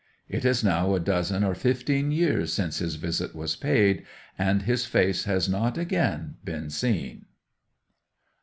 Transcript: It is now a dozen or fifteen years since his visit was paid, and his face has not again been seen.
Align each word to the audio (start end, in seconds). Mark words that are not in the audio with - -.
It 0.27 0.45
is 0.45 0.63
now 0.63 0.95
a 0.95 0.99
dozen 0.99 1.43
or 1.43 1.53
fifteen 1.53 2.09
years 2.09 2.51
since 2.51 2.79
his 2.79 2.95
visit 2.95 3.35
was 3.35 3.55
paid, 3.55 4.03
and 4.35 4.63
his 4.63 4.83
face 4.83 5.25
has 5.25 5.47
not 5.47 5.77
again 5.77 6.37
been 6.43 6.71
seen. 6.71 7.27